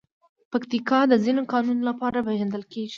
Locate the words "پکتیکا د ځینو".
0.51-1.41